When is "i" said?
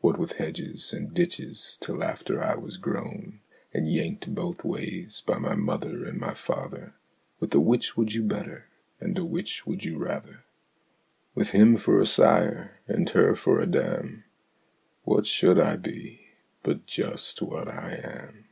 2.42-2.54, 15.60-15.76, 17.68-18.00